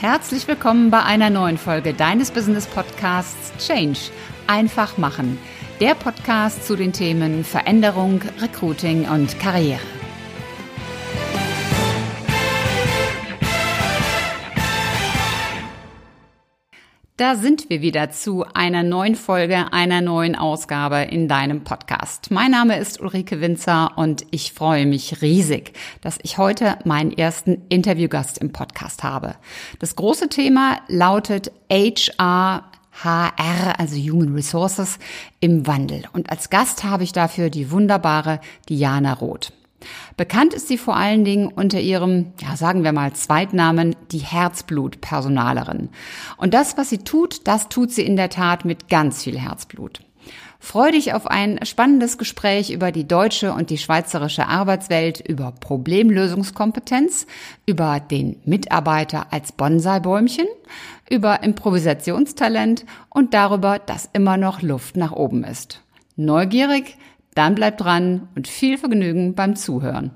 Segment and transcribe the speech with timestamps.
[0.00, 3.98] Herzlich willkommen bei einer neuen Folge deines Business Podcasts Change.
[4.46, 5.40] Einfach machen.
[5.80, 9.97] Der Podcast zu den Themen Veränderung, Recruiting und Karriere.
[17.18, 22.30] Da sind wir wieder zu einer neuen Folge, einer neuen Ausgabe in deinem Podcast.
[22.30, 27.62] Mein Name ist Ulrike Winzer und ich freue mich riesig, dass ich heute meinen ersten
[27.70, 29.34] Interviewgast im Podcast habe.
[29.80, 32.62] Das große Thema lautet HR
[33.02, 35.00] HR, also Human Resources,
[35.40, 36.04] im Wandel.
[36.12, 39.52] Und als Gast habe ich dafür die wunderbare Diana Roth.
[40.16, 45.90] Bekannt ist sie vor allen Dingen unter ihrem, ja, sagen wir mal, Zweitnamen, die Herzblut-Personalerin.
[46.36, 50.00] Und das, was sie tut, das tut sie in der Tat mit ganz viel Herzblut.
[50.60, 57.26] Freu dich auf ein spannendes Gespräch über die deutsche und die schweizerische Arbeitswelt, über Problemlösungskompetenz,
[57.64, 60.46] über den Mitarbeiter als Bonsai-Bäumchen,
[61.08, 65.80] über Improvisationstalent und darüber, dass immer noch Luft nach oben ist.
[66.16, 66.98] Neugierig?
[67.38, 70.10] Dann bleib dran und viel Vergnügen beim Zuhören.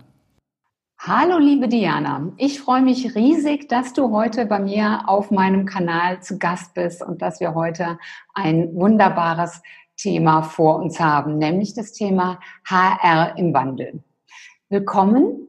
[0.98, 6.20] Hallo liebe Diana, ich freue mich riesig, dass du heute bei mir auf meinem Kanal
[6.20, 7.96] zu Gast bist und dass wir heute
[8.34, 9.62] ein wunderbares
[9.96, 14.02] Thema vor uns haben, nämlich das Thema HR im Wandel.
[14.68, 15.46] Willkommen.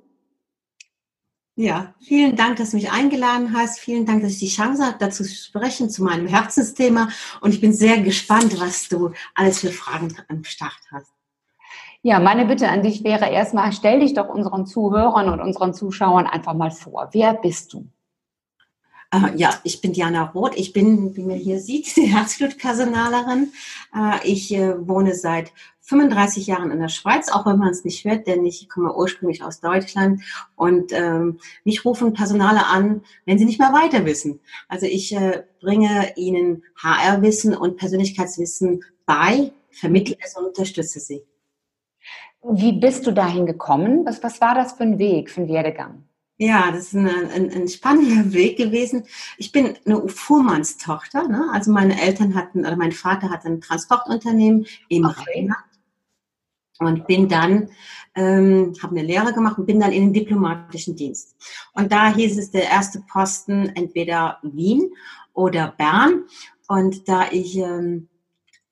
[1.56, 3.80] Ja, vielen Dank, dass du mich eingeladen hast.
[3.80, 7.10] Vielen Dank, dass ich die Chance habe, dazu zu sprechen, zu meinem Herzensthema.
[7.42, 11.12] Und ich bin sehr gespannt, was du alles für Fragen am Start hast.
[12.06, 16.28] Ja, meine Bitte an dich wäre erstmal, stell dich doch unseren Zuhörern und unseren Zuschauern
[16.28, 17.08] einfach mal vor.
[17.14, 17.88] Wer bist du?
[19.10, 20.58] Äh, ja, ich bin Diana Roth.
[20.58, 23.54] Ich bin, wie man hier sieht, die Herzblutpersonalerin.
[23.96, 28.04] Äh, ich äh, wohne seit 35 Jahren in der Schweiz, auch wenn man es nicht
[28.04, 30.22] hört, denn ich komme ursprünglich aus Deutschland
[30.58, 34.42] und ähm, mich rufen Personale an, wenn sie nicht mehr weiter wissen.
[34.68, 35.16] Also ich
[35.62, 41.24] bringe ihnen HR-Wissen und Persönlichkeitswissen bei, vermittle es und unterstütze sie.
[42.44, 44.06] Wie bist du dahin gekommen?
[44.06, 46.04] Was, was war das für ein Weg, für ein Werdegang?
[46.38, 49.06] Ja, das ist ein, ein, ein spannender Weg gewesen.
[49.38, 51.28] Ich bin eine Fuhrmannstochter.
[51.28, 51.50] Ne?
[51.54, 55.24] Also meine Eltern hatten, oder mein Vater hatte ein Transportunternehmen im okay.
[55.36, 55.64] Rheinland
[56.80, 57.70] und bin dann,
[58.16, 61.36] ähm, habe eine Lehre gemacht und bin dann in den diplomatischen Dienst.
[61.74, 64.92] Und da hieß es der erste Posten entweder Wien
[65.34, 66.24] oder Bern.
[66.68, 68.10] Und da ich ähm,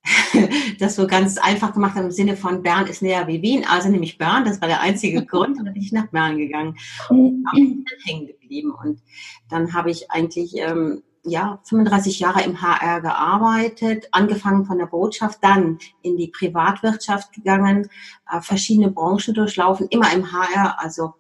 [0.80, 3.90] das so ganz einfach gemacht habe im Sinne von Bern ist näher wie Wien, also
[3.90, 6.78] nämlich Bern, das war der einzige Grund, und dann bin ich nach Bern gegangen.
[7.10, 8.74] Und bin hängen geblieben.
[8.84, 9.02] Und
[9.50, 15.40] dann habe ich eigentlich ähm, ja 35 Jahre im HR gearbeitet, angefangen von der Botschaft,
[15.42, 17.90] dann in die Privatwirtschaft gegangen,
[18.30, 21.14] äh, verschiedene Branchen durchlaufen, immer im HR, also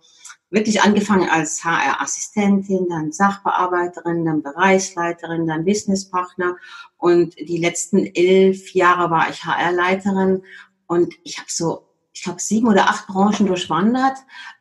[0.51, 6.57] wirklich angefangen als HR-Assistentin, dann Sachbearbeiterin, dann Bereichsleiterin, dann Businesspartner.
[6.97, 10.43] Und die letzten elf Jahre war ich HR-Leiterin
[10.87, 14.17] und ich habe so, ich glaube, sieben oder acht Branchen durchwandert,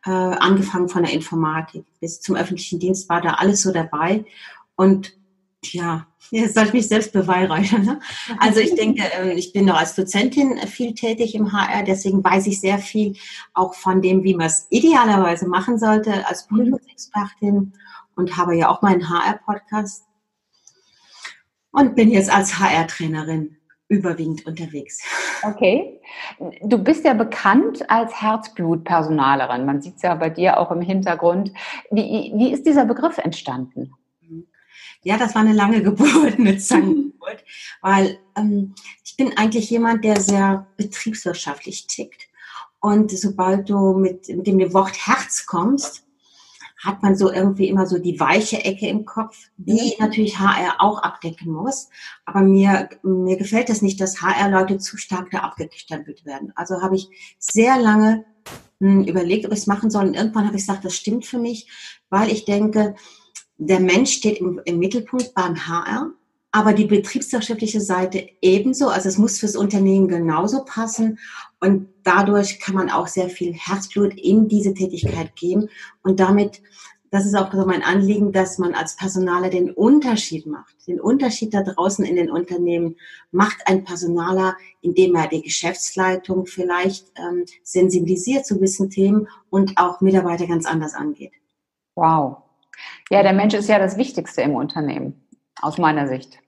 [0.07, 4.25] äh, angefangen von der Informatik bis zum öffentlichen Dienst war da alles so dabei.
[4.77, 5.20] Und
[5.65, 7.85] ja, jetzt soll ich mich selbst beweihräuchern.
[7.85, 8.01] Ne?
[8.39, 12.47] Also ich denke, ähm, ich bin noch als Dozentin viel tätig im HR, deswegen weiß
[12.47, 13.17] ich sehr viel
[13.55, 16.57] auch von dem, wie man es idealerweise machen sollte als mhm.
[16.57, 17.73] Prüfungsexpertin
[18.17, 20.05] und habe ja auch meinen HR-Podcast
[21.73, 23.57] und bin jetzt als HR-Trainerin
[23.89, 25.03] überwiegend unterwegs.
[25.43, 26.01] Okay.
[26.63, 29.67] Du bist ja bekannt als Herzblutpersonalerin.
[29.67, 31.53] Man sieht es ja bei dir auch im Hintergrund.
[31.91, 33.93] Wie, wie ist dieser Begriff entstanden?
[35.03, 37.45] Ja, das war eine lange Geburt, eine Zangengeburt,
[37.83, 38.75] weil ähm,
[39.05, 42.29] ich bin eigentlich jemand, der sehr betriebswirtschaftlich tickt.
[42.81, 46.05] Und sobald du mit, mit dem Wort Herz kommst,
[46.83, 51.03] hat man so irgendwie immer so die weiche Ecke im Kopf, die natürlich HR auch
[51.03, 51.91] abdecken muss.
[52.25, 56.53] Aber mir, mir gefällt es nicht, dass HR-Leute zu stark da abgestempelt werden.
[56.57, 57.09] Also habe ich
[57.39, 58.25] sehr lange
[58.81, 60.07] hm, überlegt, ob ich es machen soll.
[60.07, 61.69] Und irgendwann habe ich gesagt, das stimmt für mich,
[62.09, 62.95] weil ich denke,
[63.61, 66.13] der Mensch steht im, im Mittelpunkt beim HR,
[66.51, 68.89] aber die betriebswirtschaftliche Seite ebenso.
[68.89, 71.19] Also es muss fürs Unternehmen genauso passen
[71.61, 75.69] und dadurch kann man auch sehr viel Herzblut in diese Tätigkeit geben
[76.03, 76.63] und damit
[77.13, 80.77] das ist auch mein Anliegen, dass man als Personaler den Unterschied macht.
[80.87, 82.95] Den Unterschied da draußen in den Unternehmen
[83.33, 90.01] macht ein Personaler, indem er die Geschäftsleitung vielleicht ähm, sensibilisiert zu gewissen Themen und auch
[90.01, 91.33] Mitarbeiter ganz anders angeht.
[91.97, 92.45] Wow,
[93.11, 95.27] ja, der Mensch ist ja das Wichtigste im Unternehmen,
[95.61, 96.39] aus meiner Sicht.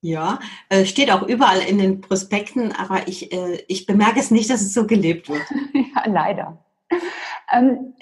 [0.00, 0.38] Ja,
[0.68, 4.60] äh, steht auch überall in den Prospekten, aber ich, äh, ich bemerke es nicht, dass
[4.60, 5.42] es so gelebt wird.
[5.74, 6.58] ja, leider.
[7.52, 7.94] Ähm,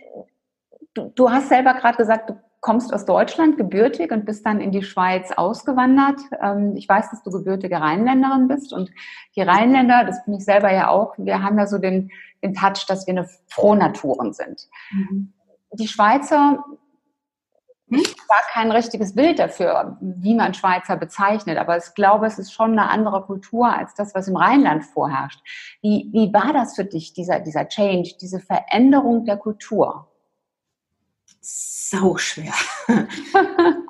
[0.92, 4.72] du, du, hast selber gerade gesagt, du kommst aus Deutschland gebürtig und bist dann in
[4.72, 6.20] die Schweiz ausgewandert.
[6.42, 8.90] Ähm, ich weiß, dass du gebürtige Rheinländerin bist und
[9.34, 12.10] die Rheinländer, das bin ich selber ja auch, wir haben ja so den,
[12.42, 14.68] den Touch, dass wir eine Frohnaturen sind.
[14.90, 15.32] Mhm.
[15.72, 16.64] Die Schweizer
[17.88, 18.02] hm?
[18.28, 21.58] war kein richtiges Bild dafür, wie man Schweizer bezeichnet.
[21.58, 25.40] Aber ich glaube, es ist schon eine andere Kultur als das, was im Rheinland vorherrscht.
[25.82, 30.08] Wie, wie war das für dich, dieser, dieser Change, diese Veränderung der Kultur?
[31.46, 32.52] sau schwer.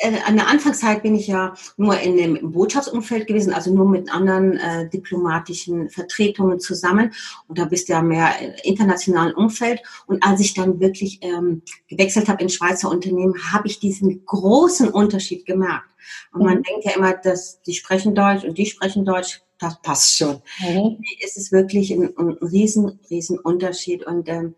[0.00, 4.12] Äh, an der Anfangszeit bin ich ja nur in dem Botschaftsumfeld gewesen, also nur mit
[4.12, 7.12] anderen äh, diplomatischen Vertretungen zusammen.
[7.48, 8.32] Und da bist du ja mehr
[8.64, 9.82] internationalen Umfeld.
[10.06, 14.88] Und als ich dann wirklich ähm, gewechselt habe in Schweizer Unternehmen, habe ich diesen großen
[14.88, 15.90] Unterschied gemerkt.
[16.32, 16.62] Und man mhm.
[16.62, 19.42] denkt ja immer, dass die sprechen Deutsch und die sprechen Deutsch.
[19.58, 20.40] Das passt schon.
[20.60, 21.04] Mhm.
[21.22, 24.06] Es ist wirklich ein, ein riesen, riesen Unterschied.
[24.06, 24.54] Und ähm,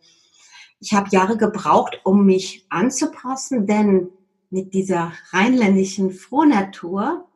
[0.79, 4.11] ich habe Jahre gebraucht, um mich anzupassen, denn
[4.53, 7.27] mit dieser rheinländischen Frohnatur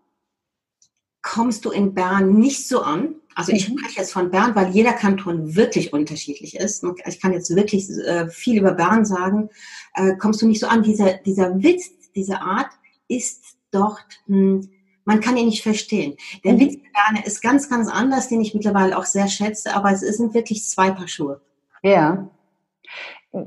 [1.23, 3.17] kommst du in Bern nicht so an.
[3.35, 3.79] Also ich mhm.
[3.79, 6.85] spreche jetzt von Bern, weil jeder Kanton wirklich unterschiedlich ist.
[7.07, 9.49] Ich kann jetzt wirklich äh, viel über Bern sagen.
[9.95, 10.83] Äh, kommst du nicht so an.
[10.83, 12.71] Dieser, dieser Witz, diese Art
[13.09, 14.69] ist dort, hm,
[15.05, 16.17] man kann ihn nicht verstehen.
[16.45, 16.61] Der mhm.
[16.61, 20.01] Witz in Bern ist ganz, ganz anders, den ich mittlerweile auch sehr schätze, aber es
[20.01, 21.41] sind wirklich zwei Paar Schuhe.
[21.83, 22.31] Ja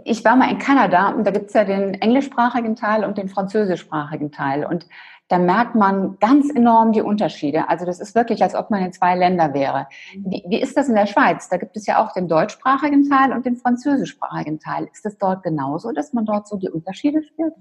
[0.03, 3.29] ich war mal in Kanada und da gibt es ja den englischsprachigen Teil und den
[3.29, 4.65] französischsprachigen Teil.
[4.65, 4.87] Und
[5.29, 7.69] da merkt man ganz enorm die Unterschiede.
[7.69, 9.87] Also das ist wirklich, als ob man in zwei Länder wäre.
[10.15, 11.49] Wie, wie ist das in der Schweiz?
[11.49, 14.89] Da gibt es ja auch den deutschsprachigen Teil und den französischsprachigen Teil.
[14.91, 17.53] Ist das dort genauso, dass man dort so die Unterschiede spürt?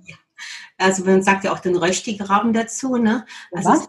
[0.79, 3.27] Also man sagt ja auch den Röstigraben dazu, ne?
[3.53, 3.89] Also Was?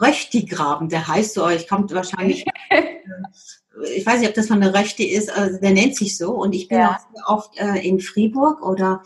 [0.00, 2.44] Röstigraben, der heißt so, ich kommt wahrscheinlich
[3.82, 6.34] ich weiß nicht, ob das von der Rechte ist, also der nennt sich so.
[6.34, 6.98] Und ich bin ja.
[7.24, 9.02] auch oft äh, in Fribourg oder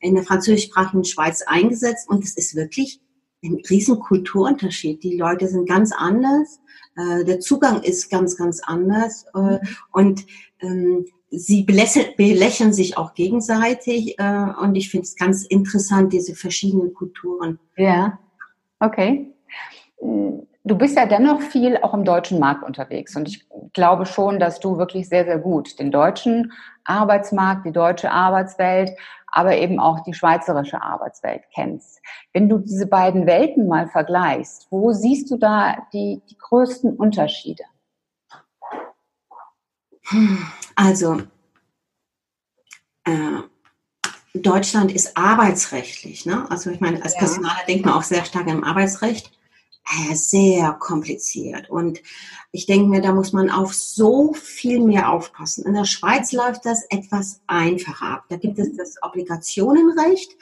[0.00, 2.08] in der französischsprachigen Schweiz eingesetzt.
[2.08, 3.00] Und es ist wirklich
[3.44, 5.02] ein riesen Kulturunterschied.
[5.02, 6.60] Die Leute sind ganz anders.
[6.96, 9.24] Äh, der Zugang ist ganz, ganz anders.
[9.34, 9.58] Äh, mhm.
[9.92, 10.26] und
[10.60, 14.18] ähm, sie belächeln, sich auch gegenseitig.
[14.18, 17.58] Äh, und ich finde es ganz interessant, diese verschiedenen Kulturen.
[17.76, 18.18] Ja,
[18.80, 19.32] okay
[20.64, 24.60] du bist ja dennoch viel auch im deutschen Markt unterwegs und ich glaube schon, dass
[24.60, 26.52] du wirklich sehr, sehr gut den deutschen
[26.84, 28.92] Arbeitsmarkt, die deutsche Arbeitswelt,
[29.26, 32.00] aber eben auch die schweizerische Arbeitswelt kennst.
[32.32, 37.64] Wenn du diese beiden Welten mal vergleichst, wo siehst du da die, die größten Unterschiede?
[40.76, 41.22] Also,
[43.04, 43.42] äh,
[44.34, 46.26] Deutschland ist arbeitsrechtlich.
[46.26, 46.46] Ne?
[46.50, 47.20] Also ich meine, als ja.
[47.20, 49.32] Personaler denkt man auch sehr stark im Arbeitsrecht
[50.14, 51.68] sehr kompliziert.
[51.70, 52.02] Und
[52.50, 55.66] ich denke mir, da muss man auf so viel mehr aufpassen.
[55.66, 58.24] In der Schweiz läuft das etwas einfacher ab.
[58.28, 60.36] Da gibt es das Obligationenrecht.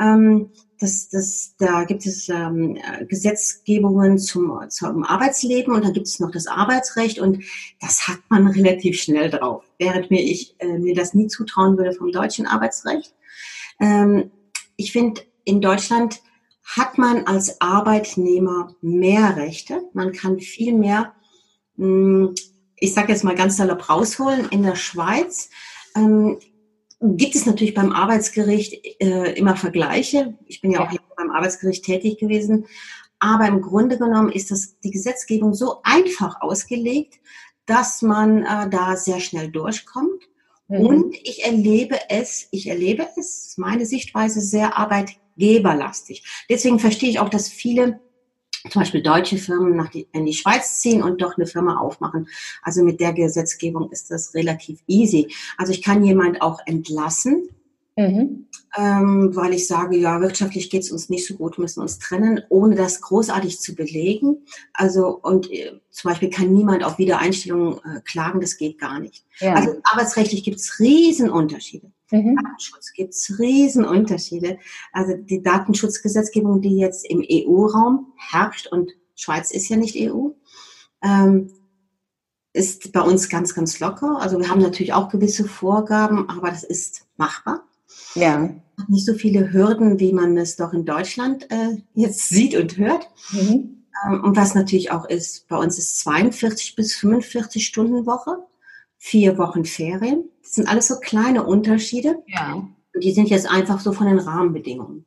[0.00, 2.78] Ähm, das, das, da gibt es ähm,
[3.08, 7.42] Gesetzgebungen zum, zum Arbeitsleben und dann gibt es noch das Arbeitsrecht und
[7.80, 9.64] das hat man relativ schnell drauf.
[9.78, 13.14] Während mir ich äh, mir das nie zutrauen würde vom deutschen Arbeitsrecht.
[13.80, 14.30] Ähm,
[14.76, 16.20] ich finde, in Deutschland
[16.66, 19.82] hat man als Arbeitnehmer mehr Rechte.
[19.94, 21.14] Man kann viel mehr,
[21.76, 22.34] hm,
[22.76, 24.48] ich sage jetzt mal ganz salopp rausholen.
[24.50, 25.48] In der Schweiz
[25.94, 26.38] ähm,
[27.00, 30.36] gibt es natürlich beim Arbeitsgericht äh, immer Vergleiche.
[30.46, 32.66] Ich bin ja auch beim Arbeitsgericht tätig gewesen.
[33.18, 37.14] Aber im Grunde genommen ist das, die Gesetzgebung so einfach ausgelegt,
[37.64, 40.22] dass man äh, da sehr schnell durchkommt.
[40.68, 40.86] Mhm.
[40.86, 46.24] Und ich erlebe es, ich erlebe es, meine Sichtweise sehr Arbeit geberlastig.
[46.48, 48.00] Deswegen verstehe ich auch, dass viele
[48.70, 52.28] zum Beispiel deutsche Firmen nach die, in die Schweiz ziehen und doch eine Firma aufmachen.
[52.62, 55.32] Also mit der Gesetzgebung ist das relativ easy.
[55.56, 57.48] Also ich kann jemand auch entlassen,
[57.98, 58.46] Mhm.
[58.78, 62.42] Ähm, weil ich sage, ja, wirtschaftlich geht es uns nicht so gut, müssen uns trennen,
[62.50, 64.44] ohne das großartig zu belegen.
[64.74, 69.24] Also und äh, zum Beispiel kann niemand auf Wiedereinstellung äh, klagen, das geht gar nicht.
[69.38, 69.54] Ja.
[69.54, 71.90] Also arbeitsrechtlich gibt es Riesenunterschiede.
[72.10, 72.36] Mhm.
[72.36, 74.58] Datenschutz gibt es Riesenunterschiede.
[74.92, 80.28] Also die Datenschutzgesetzgebung, die jetzt im EU-Raum herrscht und Schweiz ist ja nicht EU,
[81.02, 81.52] ähm,
[82.52, 84.20] ist bei uns ganz, ganz locker.
[84.20, 87.64] Also wir haben natürlich auch gewisse Vorgaben, aber das ist machbar.
[88.14, 88.50] Ja.
[88.88, 93.08] Nicht so viele Hürden, wie man es doch in Deutschland äh, jetzt sieht und hört.
[93.30, 93.84] Mhm.
[94.06, 98.38] Ähm, und was natürlich auch ist, bei uns ist 42 bis 45 Stunden Woche,
[98.98, 100.28] vier Wochen Ferien.
[100.42, 102.22] Das sind alles so kleine Unterschiede.
[102.26, 102.54] Ja.
[102.54, 105.06] Und die sind jetzt einfach so von den Rahmenbedingungen.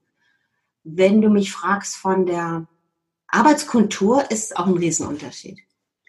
[0.84, 2.68] Wenn du mich fragst von der
[3.28, 5.60] Arbeitskultur, ist auch ein Riesenunterschied.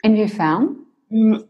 [0.02, 0.78] Inwiefern?
[1.08, 1.44] Hm,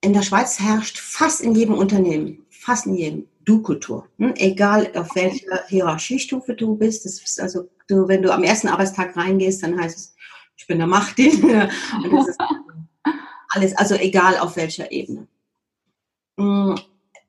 [0.00, 4.08] in der Schweiz herrscht fast in jedem Unternehmen, fast in jedem, Du-Kultur.
[4.18, 4.34] Hm?
[4.36, 7.04] Egal auf welcher Hierarchiestufe du bist.
[7.04, 10.14] Das ist also, du, wenn du am ersten Arbeitstag reingehst, dann heißt es,
[10.56, 11.42] ich bin der Machtin.
[12.04, 12.38] Und das ist
[13.48, 15.26] alles, also egal auf welcher Ebene.
[16.42, 16.78] Hm,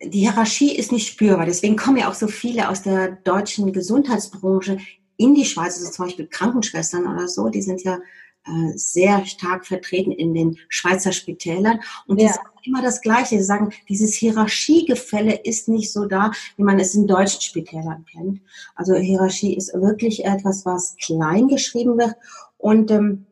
[0.02, 1.46] die Hierarchie ist nicht spürbar.
[1.46, 4.78] Deswegen kommen ja auch so viele aus der deutschen Gesundheitsbranche
[5.18, 8.00] in die Schweiz, also zum Beispiel Krankenschwestern oder so, die sind ja
[8.46, 11.80] äh, sehr stark vertreten in den Schweizer Spitälern.
[12.08, 12.28] Und ja.
[12.28, 13.38] die sagen immer das Gleiche.
[13.38, 18.42] Sie sagen, dieses Hierarchiegefälle ist nicht so da, wie man es in deutschen Spitälern kennt.
[18.76, 22.16] Also Hierarchie ist wirklich etwas, was klein geschrieben wird.
[22.58, 23.28] Und ähm,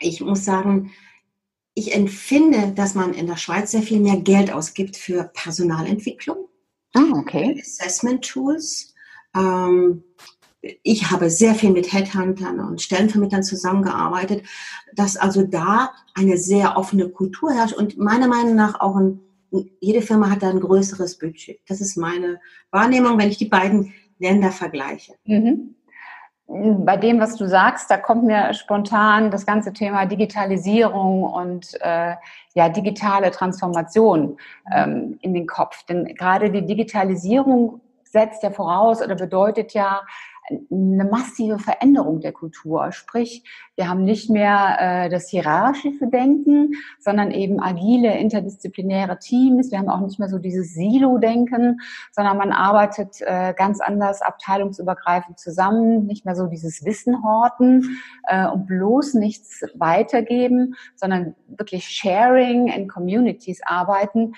[0.00, 0.90] ich muss sagen,
[1.74, 6.48] ich empfinde, dass man in der Schweiz sehr viel mehr Geld ausgibt für Personalentwicklung,
[6.94, 7.60] ah, okay.
[7.60, 8.94] Assessment Tools.
[9.36, 10.04] Ähm,
[10.82, 14.44] ich habe sehr viel mit Headhuntern und Stellenvermittlern zusammengearbeitet,
[14.94, 19.20] dass also da eine sehr offene Kultur herrscht und meiner Meinung nach auch ein,
[19.80, 21.60] jede Firma hat da ein größeres Budget.
[21.66, 22.40] Das ist meine
[22.70, 25.14] Wahrnehmung, wenn ich die beiden Länder vergleiche.
[25.26, 25.74] Mhm
[26.46, 32.14] bei dem, was du sagst, da kommt mir spontan das ganze Thema Digitalisierung und äh,
[32.54, 34.36] ja digitale Transformation
[34.72, 35.84] ähm, in den Kopf.
[35.84, 40.02] Denn gerade die Digitalisierung setzt ja voraus oder bedeutet ja
[40.50, 42.92] eine massive Veränderung der Kultur.
[42.92, 43.44] Sprich,
[43.76, 49.70] wir haben nicht mehr äh, das hierarchische Denken, sondern eben agile, interdisziplinäre Teams.
[49.70, 51.80] Wir haben auch nicht mehr so dieses Silo-Denken,
[52.12, 58.46] sondern man arbeitet äh, ganz anders abteilungsübergreifend zusammen, nicht mehr so dieses Wissen horten äh,
[58.46, 64.34] und bloß nichts weitergeben, sondern wirklich Sharing in Communities arbeiten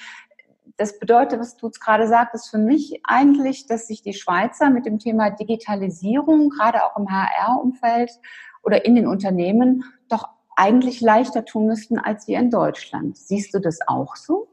[0.76, 4.98] das bedeutet, was du gerade sagtest, für mich eigentlich, dass sich die Schweizer mit dem
[4.98, 8.10] Thema Digitalisierung, gerade auch im HR-Umfeld
[8.62, 13.16] oder in den Unternehmen, doch eigentlich leichter tun müssten als wir in Deutschland.
[13.16, 14.48] Siehst du das auch so?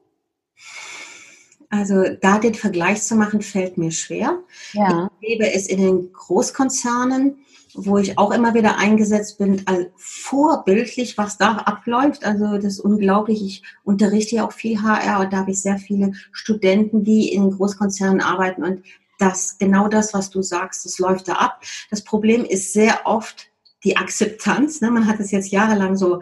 [1.74, 4.38] Also da den Vergleich zu machen, fällt mir schwer.
[4.74, 5.10] Ja.
[5.20, 7.38] Ich lebe es in den Großkonzernen
[7.76, 12.24] wo ich auch immer wieder eingesetzt bin, also vorbildlich, was da abläuft.
[12.24, 13.44] Also das ist unglaublich.
[13.44, 17.50] Ich unterrichte ja auch viel HR und da habe ich sehr viele Studenten, die in
[17.50, 18.84] Großkonzernen arbeiten und
[19.20, 21.64] das, genau das, was du sagst, das läuft da ab.
[21.90, 23.48] Das Problem ist sehr oft
[23.84, 24.82] die Akzeptanz.
[24.82, 24.92] Ne?
[24.92, 26.22] Man hat es jetzt jahrelang so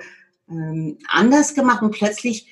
[0.50, 2.48] ähm, anders gemacht und plötzlich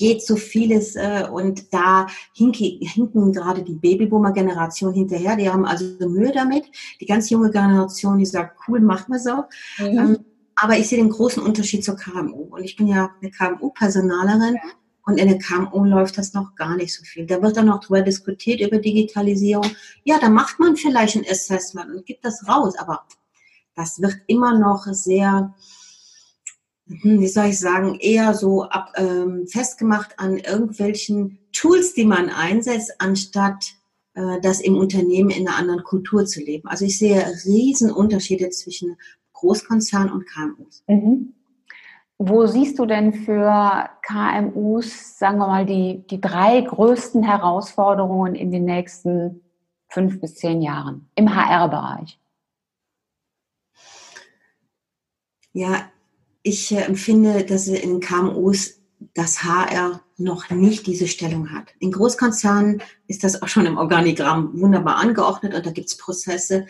[0.00, 5.36] geht so vieles äh, und da hinke, hinken gerade die Babyboomer-Generation hinterher.
[5.36, 6.64] Die haben also Mühe damit.
[7.00, 9.44] Die ganz junge Generation, die sagt, cool, machen wir so.
[9.78, 9.98] Mhm.
[9.98, 10.18] Ähm,
[10.56, 12.48] aber ich sehe den großen Unterschied zur KMU.
[12.50, 14.54] Und ich bin ja eine KMU-Personalerin.
[14.54, 14.70] Ja.
[15.04, 17.26] Und in der KMU läuft das noch gar nicht so viel.
[17.26, 19.66] Da wird dann noch drüber diskutiert, über Digitalisierung.
[20.04, 22.74] Ja, da macht man vielleicht ein Assessment und gibt das raus.
[22.78, 23.04] Aber
[23.74, 25.54] das wird immer noch sehr
[27.02, 32.94] wie soll ich sagen, eher so ab, ähm, festgemacht an irgendwelchen Tools, die man einsetzt,
[32.98, 33.74] anstatt
[34.14, 36.68] äh, das im Unternehmen in einer anderen Kultur zu leben.
[36.68, 38.96] Also ich sehe riesen Unterschiede zwischen
[39.34, 40.84] Großkonzernen und KMUs.
[40.88, 41.34] Mhm.
[42.18, 48.50] Wo siehst du denn für KMUs, sagen wir mal, die, die drei größten Herausforderungen in
[48.50, 49.40] den nächsten
[49.88, 52.20] fünf bis zehn Jahren im HR-Bereich?
[55.52, 55.90] Ja,
[56.42, 58.80] ich äh, empfinde, dass in KMUs
[59.14, 61.74] das HR noch nicht diese Stellung hat.
[61.78, 66.66] In Großkonzernen ist das auch schon im Organigramm wunderbar angeordnet und da gibt es Prozesse.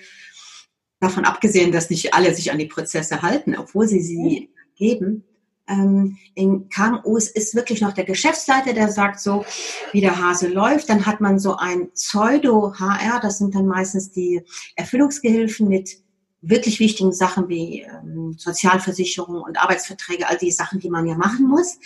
[1.01, 5.25] Davon abgesehen, dass nicht alle sich an die Prozesse halten, obwohl sie sie geben.
[5.67, 9.45] Ähm, in KMUs ist wirklich noch der Geschäftsleiter, der sagt so,
[9.93, 10.89] wie der Hase läuft.
[10.89, 14.43] Dann hat man so ein Pseudo-HR, das sind dann meistens die
[14.77, 16.03] Erfüllungsgehilfen mit
[16.43, 21.47] wirklich wichtigen Sachen wie ähm, Sozialversicherung und Arbeitsverträge, all die Sachen, die man ja machen
[21.47, 21.79] muss.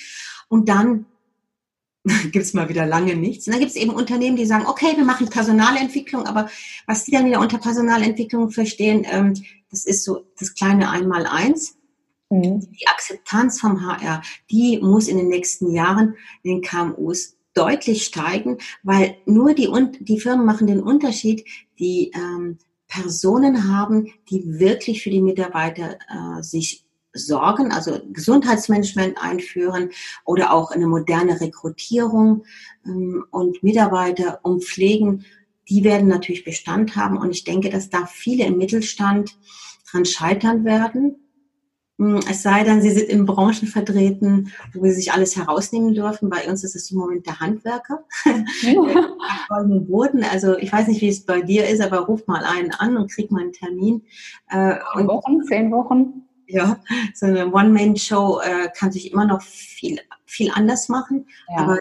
[0.48, 1.06] Und dann
[2.04, 3.46] gibt es mal wieder lange nichts.
[3.46, 6.48] Und dann gibt es eben Unternehmen, die sagen, okay, wir machen Personalentwicklung, aber
[6.86, 9.34] was die dann wieder unter Personalentwicklung verstehen, ähm,
[9.70, 11.76] das ist so das kleine Einmaleins.
[12.30, 12.60] Mhm.
[12.60, 18.58] Die Akzeptanz vom HR, die muss in den nächsten Jahren in den KMUs deutlich steigen,
[18.82, 19.70] weil nur die,
[20.00, 21.44] die Firmen machen den Unterschied,
[21.78, 22.58] die ähm,
[22.94, 29.90] Personen haben, die wirklich für die Mitarbeiter äh, sich sorgen, also Gesundheitsmanagement einführen
[30.24, 32.44] oder auch eine moderne Rekrutierung
[32.86, 35.24] ähm, und Mitarbeiter umpflegen,
[35.68, 37.16] die werden natürlich Bestand haben.
[37.16, 39.36] Und ich denke, dass da viele im Mittelstand
[39.90, 41.23] dran scheitern werden,
[41.96, 46.28] es sei denn, sie sind in Branchen vertreten, wo sie sich alles herausnehmen dürfen.
[46.28, 48.04] Bei uns ist es im Moment der Handwerker.
[49.48, 50.24] goldenen Boden.
[50.24, 53.12] Also ich weiß nicht, wie es bei dir ist, aber ruf mal einen an und
[53.12, 54.02] krieg mal einen Termin.
[54.50, 56.22] Äh, zehn Wochen, zehn Wochen.
[56.46, 56.78] Ja,
[57.14, 61.26] so eine One-Man-Show äh, kann sich immer noch viel, viel anders machen.
[61.48, 61.62] Ja.
[61.62, 61.78] Aber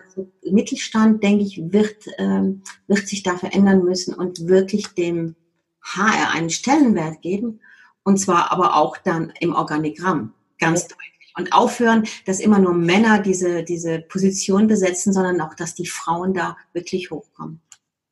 [0.50, 5.36] Mittelstand, denke ich, wird, ähm, wird sich da verändern müssen und wirklich dem
[5.82, 7.60] HR einen Stellenwert geben.
[8.04, 10.88] Und zwar aber auch dann im Organigramm, ganz ja.
[10.90, 11.14] deutlich.
[11.36, 16.36] Und aufhören, dass immer nur Männer diese, diese Position besetzen, sondern auch, dass die Frauen
[16.36, 17.60] da wirklich hochkommen.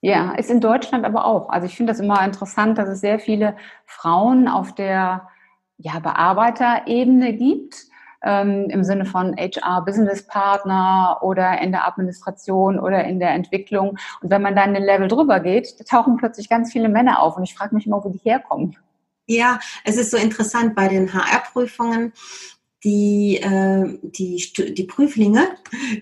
[0.02, 1.50] Ja, ist in Deutschland aber auch.
[1.50, 3.56] Also ich finde das immer interessant, dass es sehr viele
[3.86, 5.28] Frauen auf der
[5.78, 7.86] ja, Bearbeiterebene gibt,
[8.24, 13.98] ähm, im Sinne von HR Business Partner oder in der Administration oder in der Entwicklung.
[14.22, 17.38] Und wenn man dann den Level drüber geht, da tauchen plötzlich ganz viele Männer auf
[17.38, 18.78] und ich frage mich immer, wo die herkommen.
[19.26, 22.14] Ja, es ist so interessant bei den HR-Prüfungen,
[22.84, 25.56] die, äh, die, die Prüflinge,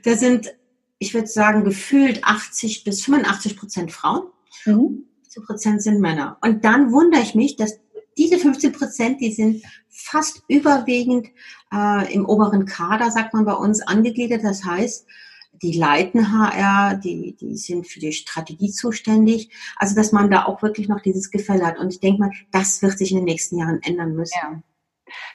[0.03, 0.53] da sind,
[0.97, 4.23] ich würde sagen, gefühlt 80 bis 85 Prozent Frauen.
[4.65, 5.05] Mhm.
[5.23, 6.37] 15 Prozent sind Männer.
[6.41, 7.79] Und dann wundere ich mich, dass
[8.17, 11.27] diese 15 Prozent, die sind fast überwiegend
[11.73, 14.43] äh, im oberen Kader, sagt man bei uns, angegliedert.
[14.43, 15.05] Das heißt,
[15.61, 19.51] die leiten HR, die, die sind für die Strategie zuständig.
[19.75, 21.79] Also, dass man da auch wirklich noch dieses Gefälle hat.
[21.79, 24.39] Und ich denke mal, das wird sich in den nächsten Jahren ändern müssen.
[24.41, 24.61] Ja.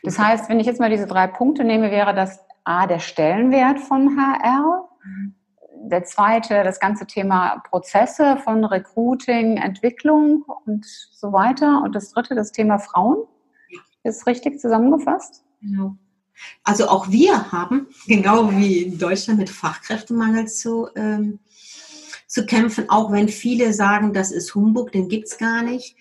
[0.03, 3.81] Das heißt, wenn ich jetzt mal diese drei Punkte nehme, wäre das A, der Stellenwert
[3.81, 4.89] von HR.
[5.05, 5.35] Mhm
[5.91, 11.83] der zweite, das ganze Thema Prozesse von Recruiting, Entwicklung und so weiter.
[11.83, 13.25] Und das dritte, das Thema Frauen.
[14.03, 15.45] Ist richtig zusammengefasst?
[15.61, 15.97] Genau.
[16.63, 21.39] Also auch wir haben, genau wie in Deutschland, mit Fachkräftemangel zu, ähm,
[22.27, 25.97] zu kämpfen, auch wenn viele sagen, das ist Humbug, den gibt es gar nicht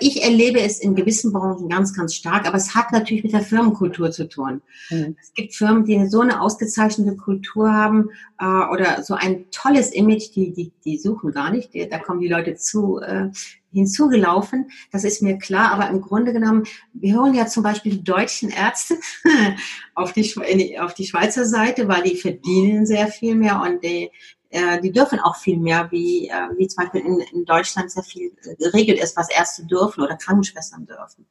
[0.00, 3.40] ich erlebe es in gewissen Branchen ganz, ganz stark, aber es hat natürlich mit der
[3.40, 4.62] Firmenkultur zu tun.
[4.90, 5.16] Mhm.
[5.20, 10.34] Es gibt Firmen, die so eine ausgezeichnete Kultur haben äh, oder so ein tolles Image,
[10.34, 13.30] die, die, die suchen gar nicht, da kommen die Leute zu äh,
[13.74, 14.70] hinzugelaufen.
[14.92, 18.50] Das ist mir klar, aber im Grunde genommen, wir hören ja zum Beispiel die deutschen
[18.50, 18.96] Ärzte
[19.94, 24.10] auf die, auf die Schweizer Seite, weil die verdienen sehr viel mehr und die,
[24.54, 28.04] äh, die dürfen auch viel mehr, wie, äh, wie zum Beispiel in, in Deutschland sehr
[28.04, 31.26] viel geregelt ist, was Ärzte dürfen oder Krankenschwestern dürfen.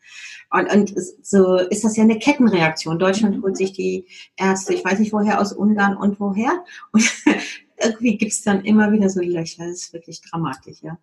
[0.51, 2.99] Und, und so ist das ja eine Kettenreaktion.
[2.99, 6.65] Deutschland holt sich die Ärzte, ich weiß nicht woher, aus Ungarn und woher.
[6.91, 7.09] Und
[7.81, 9.67] irgendwie gibt's dann immer wieder so Löcher.
[9.67, 10.97] Das ist wirklich dramatisch, ja.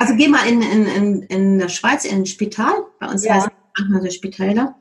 [0.00, 2.74] Also geh mal in, in, in, in der Schweiz in ein Spital.
[2.98, 3.34] Bei uns ja.
[3.34, 4.74] heißt manchmal so Spitäler.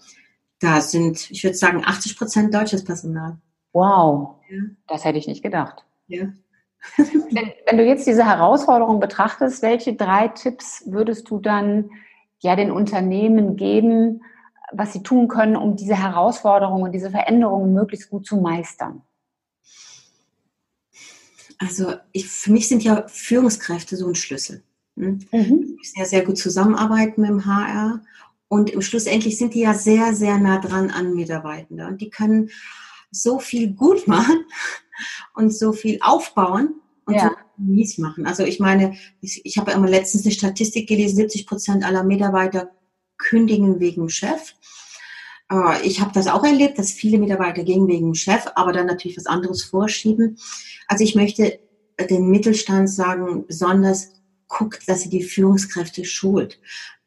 [0.59, 3.37] Da sind, ich würde sagen, 80 Prozent deutsches Personal.
[3.71, 4.61] Wow, ja.
[4.87, 5.83] das hätte ich nicht gedacht.
[6.07, 6.27] Ja.
[6.97, 11.89] wenn, wenn, du jetzt diese Herausforderung betrachtest, welche drei Tipps würdest du dann
[12.39, 14.21] ja den Unternehmen geben,
[14.73, 19.01] was sie tun können, um diese Herausforderungen und diese Veränderungen möglichst gut zu meistern?
[21.57, 24.63] Also ich, für mich sind ja Führungskräfte so ein Schlüssel.
[24.97, 25.19] Hm?
[25.31, 25.31] Mhm.
[25.31, 28.01] Wir müssen ja sehr gut zusammenarbeiten mit dem HR
[28.49, 32.49] und im Schlussendlich sind die ja sehr, sehr nah dran an Mitarbeitende und die können
[33.11, 34.45] so viel gut machen
[35.33, 37.29] und so viel aufbauen und ja.
[37.29, 38.25] so mies machen.
[38.25, 42.71] Also ich meine, ich, ich habe immer letztens eine Statistik gelesen, 70 Prozent aller Mitarbeiter
[43.17, 44.53] kündigen wegen Chef.
[45.83, 49.27] Ich habe das auch erlebt, dass viele Mitarbeiter gehen wegen Chef, aber dann natürlich was
[49.27, 50.37] anderes vorschieben.
[50.87, 51.59] Also ich möchte
[52.09, 54.13] den Mittelstand sagen, besonders
[54.47, 56.59] guckt, dass sie die Führungskräfte schult.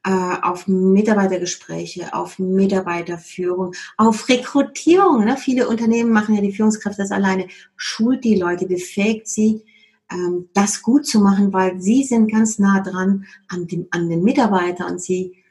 [0.07, 5.25] Äh, auf Mitarbeitergespräche, auf Mitarbeiterführung, auf Rekrutierung.
[5.25, 5.37] Ne?
[5.37, 7.49] Viele Unternehmen machen ja die Führungskräfte das alleine.
[7.75, 9.65] Schult die Leute, befähigt sie,
[10.13, 14.23] ähm, das gut zu machen, weil sie sind ganz nah dran an, dem, an den
[14.23, 15.43] Mitarbeiter und sie,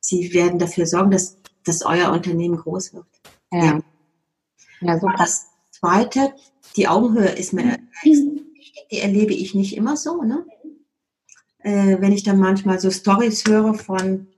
[0.00, 3.06] sie werden dafür sorgen, dass, dass euer Unternehmen groß wird.
[3.52, 3.64] Ja.
[3.64, 3.80] ja.
[4.80, 5.14] ja super.
[5.16, 6.34] Das Zweite,
[6.74, 7.88] die Augenhöhe ist mir mhm.
[8.02, 10.24] wichtig, die erlebe ich nicht immer so.
[10.24, 10.44] Ne?
[11.66, 14.28] Äh, wenn ich dann manchmal so Stories höre von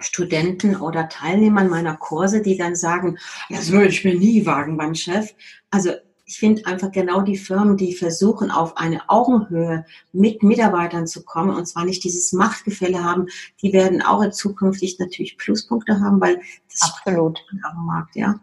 [0.00, 3.16] Studenten oder Teilnehmern meiner Kurse, die dann sagen,
[3.48, 5.34] das würde ich mir nie wagen beim Chef.
[5.70, 5.92] Also
[6.26, 11.56] ich finde einfach genau die Firmen, die versuchen, auf eine Augenhöhe mit Mitarbeitern zu kommen
[11.56, 13.28] und zwar nicht dieses Machtgefälle haben,
[13.62, 16.38] die werden auch in zukünftig natürlich Pluspunkte haben, weil
[16.70, 17.38] das Absolut.
[17.62, 18.38] am Markt, ja.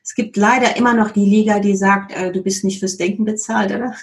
[0.00, 3.24] Es gibt leider immer noch die Liga, die sagt, äh, du bist nicht fürs Denken
[3.24, 3.96] bezahlt, oder?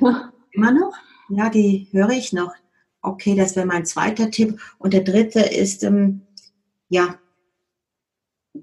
[0.50, 0.94] immer noch?
[1.28, 2.52] Ja, die höre ich noch.
[3.02, 4.60] Okay, das wäre mein zweiter Tipp.
[4.78, 6.22] Und der dritte ist, ähm,
[6.88, 7.18] ja,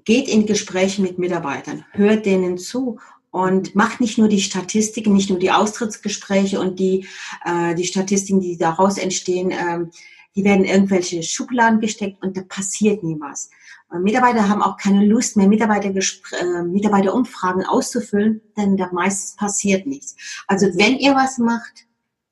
[0.04, 2.98] geht in Gespräche mit Mitarbeitern, hört denen zu
[3.30, 7.06] und macht nicht nur die Statistiken, nicht nur die Austrittsgespräche und die,
[7.44, 9.90] äh, die Statistiken, die daraus entstehen, ähm,
[10.34, 13.50] die werden irgendwelche Schubladen gesteckt und da passiert nie was.
[13.88, 20.16] Und Mitarbeiter haben auch keine Lust mehr, äh, Mitarbeiterumfragen auszufüllen, denn da meistens passiert nichts.
[20.46, 21.86] Also wenn ihr was macht,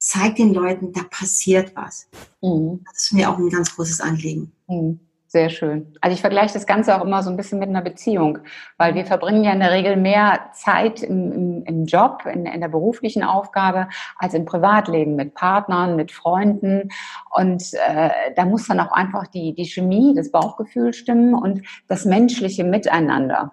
[0.04, 2.08] zeigt den Leuten, da passiert was.
[2.42, 2.84] Mhm.
[2.84, 4.52] Das ist mir auch ein ganz großes Anliegen.
[4.68, 5.00] Mhm.
[5.26, 5.92] Sehr schön.
[6.00, 8.38] Also ich vergleiche das Ganze auch immer so ein bisschen mit einer Beziehung,
[8.76, 12.60] weil wir verbringen ja in der Regel mehr Zeit im, im, im Job, in, in,
[12.60, 16.90] der beruflichen Aufgabe, als im Privatleben mit Partnern, mit Freunden.
[17.34, 22.04] Und äh, da muss dann auch einfach die, die Chemie, das Bauchgefühl stimmen und das
[22.04, 23.52] menschliche Miteinander.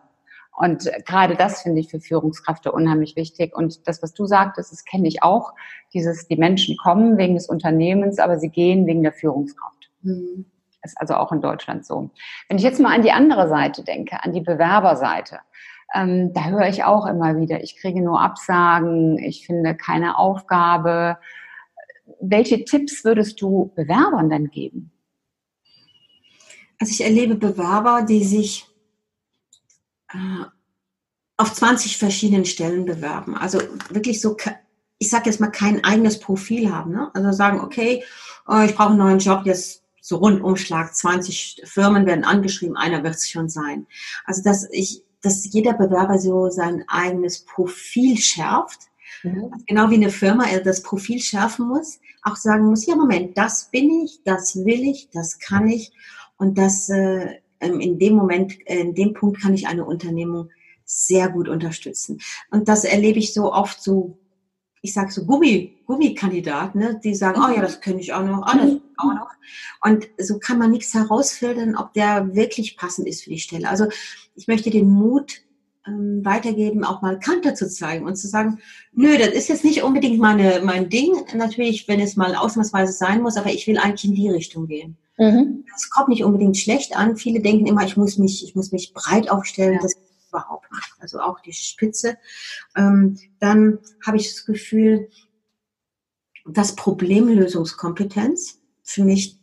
[0.61, 3.57] Und gerade das finde ich für Führungskräfte unheimlich wichtig.
[3.57, 5.53] Und das, was du sagtest, das kenne ich auch.
[5.91, 9.89] Dieses, die Menschen kommen wegen des Unternehmens, aber sie gehen wegen der Führungskraft.
[10.03, 10.45] Mhm.
[10.83, 12.11] Ist also auch in Deutschland so.
[12.47, 15.39] Wenn ich jetzt mal an die andere Seite denke, an die Bewerberseite,
[15.95, 21.17] ähm, da höre ich auch immer wieder, ich kriege nur Absagen, ich finde keine Aufgabe.
[22.19, 24.91] Welche Tipps würdest du Bewerbern denn geben?
[26.79, 28.70] Also ich erlebe Bewerber, die sich
[31.37, 33.35] auf 20 verschiedenen Stellen bewerben.
[33.35, 34.37] Also wirklich so,
[34.99, 36.91] ich sage jetzt mal, kein eigenes Profil haben.
[36.91, 37.09] Ne?
[37.13, 38.03] Also sagen, okay,
[38.47, 43.15] äh, ich brauche einen neuen Job, jetzt so Rundumschlag, 20 Firmen werden angeschrieben, einer wird
[43.15, 43.87] es schon sein.
[44.25, 48.79] Also dass ich, dass jeder Bewerber so sein eigenes Profil schärft,
[49.23, 49.51] mhm.
[49.67, 53.69] genau wie eine Firma er das Profil schärfen muss, auch sagen muss, ja Moment, das
[53.71, 55.91] bin ich, das will ich, das kann ich
[56.37, 60.49] und das äh, in dem Moment, in dem Punkt kann ich eine Unternehmung
[60.83, 62.19] sehr gut unterstützen.
[62.49, 64.17] Und das erlebe ich so oft so
[64.81, 66.99] ich sage so Gummi, Gummikandidaten, ne?
[67.03, 67.61] die sagen, oh ja, mhm.
[67.61, 69.29] das könnte ich auch noch, oh, das auch noch.
[69.81, 73.69] Und so kann man nichts herausfiltern, ob der wirklich passend ist für die Stelle.
[73.69, 73.87] Also
[74.35, 75.41] ich möchte den Mut
[75.87, 78.59] ähm, weitergeben, auch mal Kante zu zeigen und zu sagen,
[78.91, 81.11] nö, das ist jetzt nicht unbedingt meine, mein Ding.
[81.35, 84.97] Natürlich, wenn es mal ausnahmsweise sein muss, aber ich will eigentlich in die Richtung gehen.
[85.17, 85.65] Mhm.
[85.71, 87.17] Das kommt nicht unbedingt schlecht an.
[87.17, 89.75] Viele denken immer, ich muss mich, ich muss mich breit aufstellen.
[89.75, 89.81] Ja.
[89.81, 89.95] Das
[90.29, 90.93] überhaupt nicht.
[90.99, 92.17] Also auch die Spitze.
[92.75, 95.09] Ähm, dann habe ich das Gefühl,
[96.45, 99.39] dass Problemlösungskompetenz für mich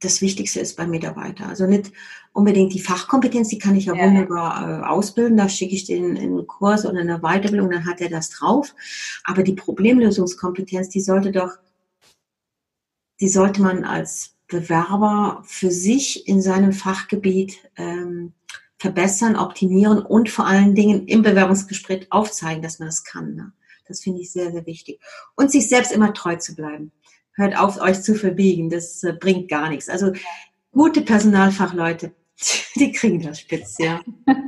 [0.00, 1.46] das Wichtigste ist beim Mitarbeiter.
[1.46, 1.92] Also nicht
[2.32, 4.04] unbedingt die Fachkompetenz, die kann ich ja, ja.
[4.04, 5.36] wunderbar äh, ausbilden.
[5.36, 8.74] Da schicke ich den in einen Kurs oder eine Weiterbildung, dann hat er das drauf.
[9.24, 11.50] Aber die Problemlösungskompetenz, die sollte doch,
[13.20, 18.32] die sollte man als Bewerber für sich in seinem Fachgebiet ähm,
[18.78, 23.34] verbessern, optimieren und vor allen Dingen im Bewerbungsgespräch aufzeigen, dass man das kann.
[23.34, 23.52] Ne?
[23.86, 25.00] Das finde ich sehr, sehr wichtig.
[25.36, 26.92] Und sich selbst immer treu zu bleiben.
[27.34, 28.70] Hört auf, euch zu verbiegen.
[28.70, 29.88] Das äh, bringt gar nichts.
[29.88, 30.12] Also
[30.72, 32.12] gute Personalfachleute,
[32.76, 34.00] die kriegen das spitz, ja.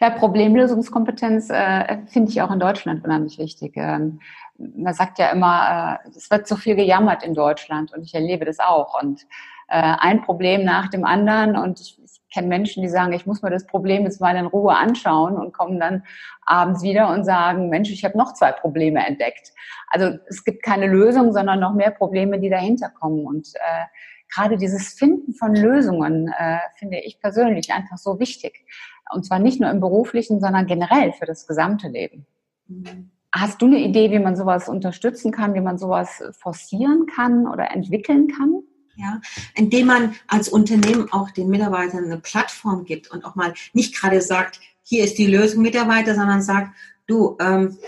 [0.00, 3.72] Ja, Problemlösungskompetenz äh, finde ich auch in Deutschland unheimlich wichtig.
[3.76, 4.20] Ähm,
[4.58, 8.44] man sagt ja immer, äh, es wird so viel gejammert in Deutschland und ich erlebe
[8.44, 9.00] das auch.
[9.02, 9.22] Und
[9.68, 13.42] äh, ein Problem nach dem anderen und ich, ich kenne Menschen, die sagen, ich muss
[13.42, 16.04] mir das Problem jetzt mal in Ruhe anschauen und kommen dann
[16.44, 19.52] abends wieder und sagen, Mensch, ich habe noch zwei Probleme entdeckt.
[19.88, 23.24] Also es gibt keine Lösung, sondern noch mehr Probleme, die dahinter kommen.
[23.24, 23.84] Und äh,
[24.32, 28.64] gerade dieses Finden von Lösungen äh, finde ich persönlich einfach so wichtig.
[29.12, 32.26] Und zwar nicht nur im beruflichen, sondern generell für das gesamte Leben.
[32.66, 33.10] Mhm.
[33.32, 37.70] Hast du eine Idee, wie man sowas unterstützen kann, wie man sowas forcieren kann oder
[37.70, 38.62] entwickeln kann?
[38.96, 39.20] Ja,
[39.54, 44.20] indem man als Unternehmen auch den Mitarbeitern eine Plattform gibt und auch mal nicht gerade
[44.20, 46.74] sagt, hier ist die Lösung Mitarbeiter, sondern sagt,
[47.06, 47.78] du, ähm,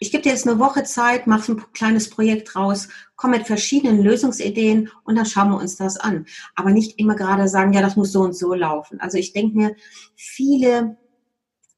[0.00, 4.02] ich gebe dir jetzt eine Woche Zeit, mach ein kleines Projekt raus, komm mit verschiedenen
[4.02, 6.26] Lösungsideen und dann schauen wir uns das an.
[6.54, 9.00] Aber nicht immer gerade sagen, ja, das muss so und so laufen.
[9.00, 9.76] Also ich denke mir,
[10.16, 10.96] viele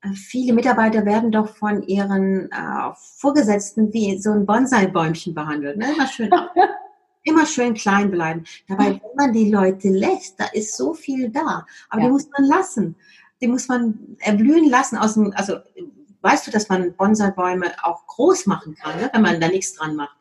[0.02, 5.76] äh, viele Mitarbeiter werden doch von ihren äh, Vorgesetzten wie so ein Bonsai-Bäumchen behandelt.
[5.76, 5.92] Ne?
[5.94, 6.30] Immer schön
[7.24, 8.44] immer schön klein bleiben.
[8.68, 11.66] Dabei, wenn man die Leute lässt, da ist so viel da.
[11.88, 12.06] Aber ja.
[12.06, 12.96] die muss man lassen.
[13.40, 15.56] Die muss man erblühen lassen aus dem, also
[16.24, 19.94] weißt du, dass man Bonsai-Bäume auch groß machen kann, ne, wenn man da nichts dran
[19.94, 20.16] macht.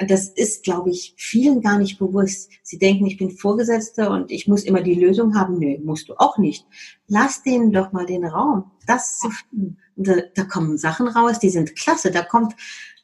[0.00, 2.50] Und das ist, glaube ich, vielen gar nicht bewusst.
[2.62, 5.58] Sie denken, ich bin Vorgesetzte und ich muss immer die Lösung haben.
[5.58, 6.66] Nö, musst du auch nicht.
[7.06, 9.78] Lass denen doch mal den Raum, das zu finden.
[9.96, 12.10] Und da, da kommen Sachen raus, die sind klasse.
[12.10, 12.54] Da kommt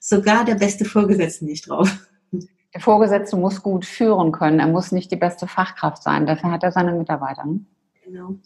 [0.01, 2.09] sogar der beste Vorgesetzte nicht drauf.
[2.33, 4.61] Der Vorgesetzte muss gut führen können.
[4.61, 6.27] Er muss nicht die beste Fachkraft sein.
[6.27, 7.45] Dafür hat er seine Mitarbeiter.
[7.45, 7.61] Ne?
[8.05, 8.37] Genau.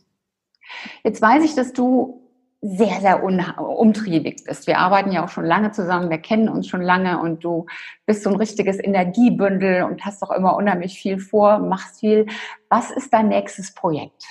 [1.02, 2.29] Jetzt weiß ich, dass du
[2.62, 4.66] sehr, sehr umtriebig bist.
[4.66, 7.66] Wir arbeiten ja auch schon lange zusammen, wir kennen uns schon lange und du
[8.04, 12.26] bist so ein richtiges Energiebündel und hast doch immer unheimlich viel vor, machst viel.
[12.68, 14.24] Was ist dein nächstes Projekt?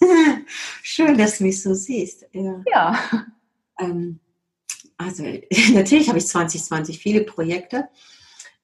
[0.82, 2.26] Schön, dass du mich so siehst.
[2.32, 2.62] Ja.
[2.66, 2.98] ja.
[3.78, 4.20] Ähm,
[4.96, 5.22] also
[5.74, 7.88] natürlich habe ich 2020 viele Projekte.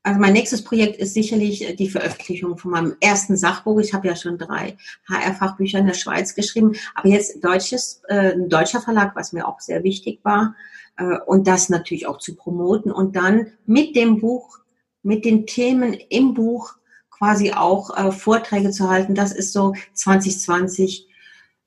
[0.03, 3.81] Also mein nächstes Projekt ist sicherlich äh, die Veröffentlichung von meinem ersten Sachbuch.
[3.81, 4.77] Ich habe ja schon drei
[5.09, 9.61] HR-Fachbücher in der Schweiz geschrieben, aber jetzt deutsches, äh, ein deutscher Verlag, was mir auch
[9.61, 10.55] sehr wichtig war,
[10.97, 14.61] äh, und das natürlich auch zu promoten und dann mit dem Buch,
[15.03, 16.75] mit den Themen im Buch
[17.11, 19.15] quasi auch äh, Vorträge zu halten.
[19.15, 21.09] Das ist so 2020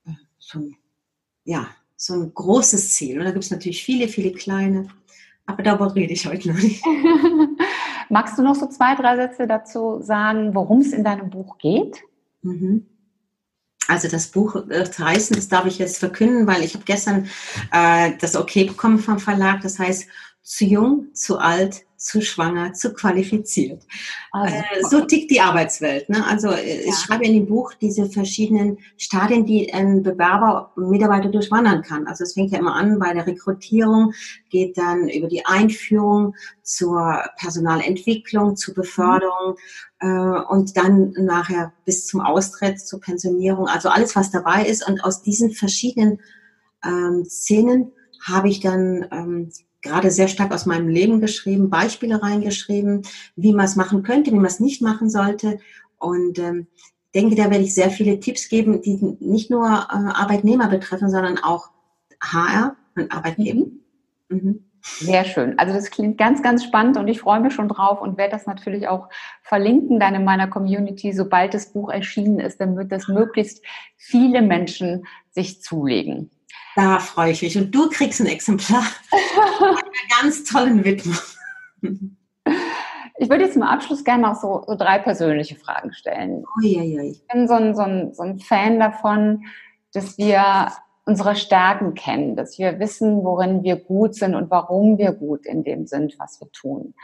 [0.06, 0.70] äh, so,
[1.44, 3.18] ja, so ein großes Ziel.
[3.18, 4.88] Und da gibt es natürlich viele, viele kleine.
[5.46, 6.82] Aber darüber rede ich heute noch nicht.
[8.08, 12.02] Magst du noch so zwei, drei Sätze dazu sagen, worum es in deinem Buch geht?
[12.42, 12.86] Mhm.
[13.86, 17.28] Also das Buch äh, heißen, das darf ich jetzt verkünden, weil ich habe gestern
[17.72, 19.60] äh, das Okay bekommen vom Verlag.
[19.60, 20.06] Das heißt,
[20.42, 23.82] zu jung, zu alt, zu schwanger, zu qualifiziert.
[24.30, 26.10] Also, äh, so tickt die Arbeitswelt.
[26.10, 26.22] Ne?
[26.26, 26.90] Also äh, ja.
[26.90, 32.06] ich schreibe in dem Buch diese verschiedenen Stadien, die ein Bewerber, Mitarbeiter durchwandern kann.
[32.06, 34.12] Also es fängt ja immer an bei der Rekrutierung,
[34.50, 39.56] geht dann über die Einführung zur Personalentwicklung, zur Beförderung
[40.02, 40.06] mhm.
[40.06, 43.66] äh, und dann nachher bis zum Austritt, zur Pensionierung.
[43.66, 44.86] Also alles, was dabei ist.
[44.86, 46.20] Und aus diesen verschiedenen
[46.84, 49.50] ähm, Szenen habe ich dann ähm,
[49.84, 53.02] gerade sehr stark aus meinem Leben geschrieben, Beispiele reingeschrieben,
[53.36, 55.60] wie man es machen könnte, wie man es nicht machen sollte.
[55.98, 56.66] Und ähm,
[57.14, 61.38] denke, da werde ich sehr viele Tipps geben, die nicht nur äh, Arbeitnehmer betreffen, sondern
[61.38, 61.70] auch
[62.20, 63.66] HR und Arbeitgeber.
[64.28, 64.36] Mhm.
[64.36, 64.64] Mhm.
[64.86, 65.58] Sehr schön.
[65.58, 68.46] Also das klingt ganz, ganz spannend und ich freue mich schon drauf und werde das
[68.46, 69.08] natürlich auch
[69.42, 71.14] verlinken dann in meiner Community.
[71.14, 73.64] Sobald das Buch erschienen ist, dann wird das möglichst
[73.96, 76.30] viele Menschen sich zulegen.
[76.76, 77.56] Da freue ich mich.
[77.56, 78.84] Und du kriegst ein Exemplar
[79.60, 81.16] einer ganz tollen Widmung.
[83.16, 86.44] Ich würde jetzt zum Abschluss gerne noch so, so drei persönliche Fragen stellen.
[86.58, 87.10] Uiuiui.
[87.10, 89.44] Ich bin so ein, so, ein, so ein Fan davon,
[89.92, 90.72] dass wir
[91.06, 95.62] unsere Stärken kennen, dass wir wissen, worin wir gut sind und warum wir gut in
[95.62, 96.94] dem sind, was wir tun.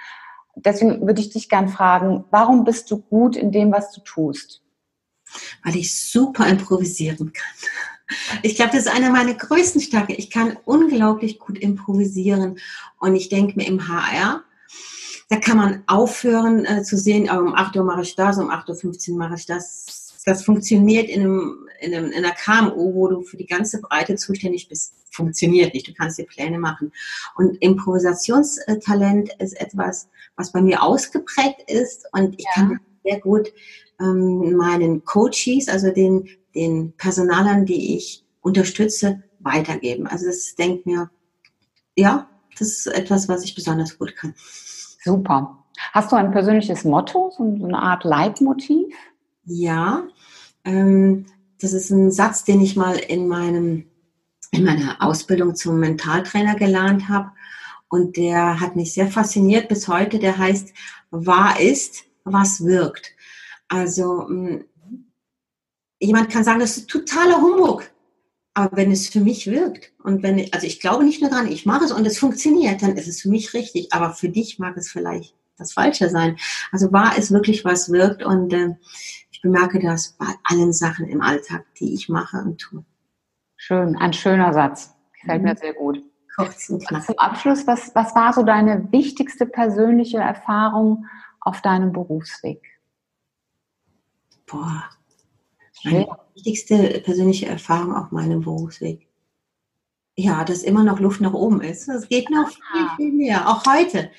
[0.57, 4.63] Deswegen würde ich dich gerne fragen, warum bist du gut in dem, was du tust?
[5.65, 7.71] Weil ich super improvisieren kann.
[8.43, 10.15] Ich glaube, das ist einer meiner größten Stärken.
[10.17, 12.59] Ich kann unglaublich gut improvisieren.
[12.99, 14.43] Und ich denke mir im HR,
[15.29, 18.51] da kann man aufhören äh, zu sehen, oh, um 8 Uhr mache ich das, um
[18.51, 20.21] 8.15 Uhr mache ich das.
[20.27, 24.17] Das funktioniert in, einem, in, einem, in einer KMU, wo du für die ganze Breite
[24.17, 24.93] zuständig bist.
[25.13, 25.89] Funktioniert nicht.
[25.89, 26.93] Du kannst dir Pläne machen.
[27.37, 32.07] Und Improvisationstalent ist etwas, was bei mir ausgeprägt ist.
[32.13, 32.53] Und ich ja.
[32.55, 33.51] kann sehr gut
[34.01, 40.07] ähm, meinen Coaches, also den den Personalern, die ich unterstütze, weitergeben.
[40.07, 41.11] Also das denkt mir,
[41.97, 44.35] ja, das ist etwas, was ich besonders gut kann.
[45.03, 45.65] Super.
[45.93, 48.95] Hast du ein persönliches Motto, so eine Art Leitmotiv?
[49.45, 50.03] Ja,
[50.65, 51.27] ähm,
[51.61, 53.87] das ist ein Satz, den ich mal in meinem
[54.53, 57.31] in meiner Ausbildung zum Mentaltrainer gelernt habe
[57.89, 60.19] und der hat mich sehr fasziniert bis heute.
[60.19, 60.75] Der heißt:
[61.11, 63.15] Wahr ist, was wirkt.
[63.71, 64.29] Also
[66.01, 67.85] jemand kann sagen, das ist totaler Humbug.
[68.53, 71.67] Aber wenn es für mich wirkt und wenn, also ich glaube nicht nur dran, ich
[71.67, 73.93] mache es und es funktioniert, dann ist es für mich richtig.
[73.93, 76.37] Aber für dich mag es vielleicht das Falsche sein.
[76.73, 78.75] Also war es wirklich, was wirkt und äh,
[79.31, 82.85] ich bemerke das bei allen Sachen im Alltag, die ich mache und tue.
[83.57, 84.93] Schön, ein schöner Satz.
[85.21, 85.49] Gefällt mhm.
[85.49, 86.03] mir sehr gut.
[86.35, 87.05] Kurz und knapp.
[87.05, 91.07] Zum Abschluss, was, was war so deine wichtigste persönliche Erfahrung
[91.41, 92.70] auf deinem Berufsweg?
[94.51, 94.85] Boah,
[95.85, 99.07] meine wichtigste persönliche Erfahrung auf meinem Berufsweg.
[100.17, 101.89] Ja, dass immer noch Luft nach oben ist.
[101.89, 103.49] Es geht noch viel, viel mehr.
[103.49, 104.11] Auch heute,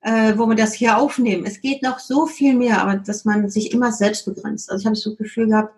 [0.00, 1.44] äh, wo wir das hier aufnehmen.
[1.44, 4.70] Es geht noch so viel mehr, aber dass man sich immer selbst begrenzt.
[4.70, 5.74] Also ich habe so das Gefühl gehabt,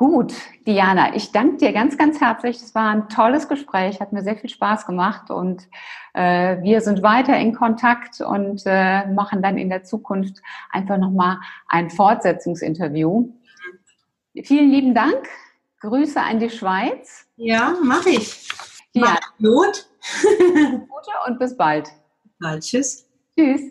[0.01, 0.33] Gut,
[0.65, 2.57] Diana, ich danke dir ganz, ganz herzlich.
[2.57, 5.67] Es war ein tolles Gespräch, hat mir sehr viel Spaß gemacht und
[6.15, 11.37] äh, wir sind weiter in Kontakt und äh, machen dann in der Zukunft einfach nochmal
[11.67, 13.29] ein Fortsetzungsinterview.
[14.43, 15.29] Vielen lieben Dank.
[15.81, 17.27] Grüße an die Schweiz.
[17.35, 18.49] Ja, mache ich.
[18.93, 19.01] Ja.
[19.03, 19.87] Mach Not.
[20.21, 21.89] Gute und bis bald.
[22.39, 22.63] Bald.
[22.63, 23.05] Tschüss.
[23.35, 23.61] Tschüss.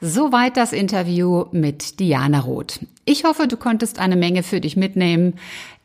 [0.00, 2.80] Soweit das Interview mit Diana Roth.
[3.04, 5.34] Ich hoffe, du konntest eine Menge für dich mitnehmen.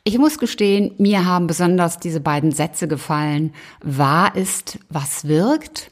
[0.04, 3.54] Ich muss gestehen, mir haben besonders diese beiden Sätze gefallen.
[3.82, 5.90] Wahr ist, was wirkt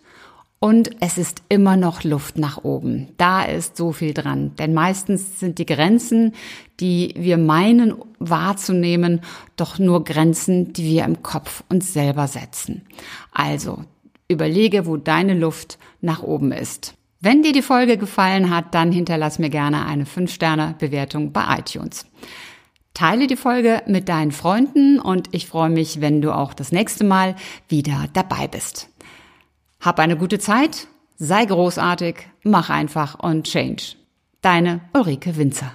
[0.64, 3.08] und es ist immer noch Luft nach oben.
[3.18, 4.56] Da ist so viel dran.
[4.58, 6.36] Denn meistens sind die Grenzen,
[6.80, 9.22] die wir meinen wahrzunehmen,
[9.56, 12.84] doch nur Grenzen, die wir im Kopf uns selber setzen.
[13.32, 13.86] Also,
[14.28, 16.94] überlege, wo deine Luft nach oben ist.
[17.20, 22.06] Wenn dir die Folge gefallen hat, dann hinterlass mir gerne eine 5-Sterne-Bewertung bei iTunes.
[22.94, 27.04] Teile die Folge mit deinen Freunden und ich freue mich, wenn du auch das nächste
[27.04, 27.36] Mal
[27.68, 28.91] wieder dabei bist.
[29.82, 33.96] Hab eine gute Zeit, sei großartig, mach einfach und change.
[34.42, 35.74] Deine Ulrike Winzer.